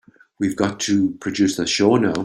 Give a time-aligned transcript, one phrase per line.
[0.39, 2.13] We've got to produce a show now.